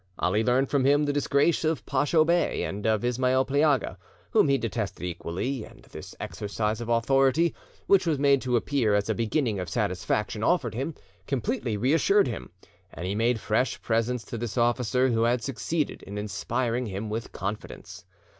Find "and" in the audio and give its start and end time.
2.63-2.87, 5.63-5.83, 12.91-13.05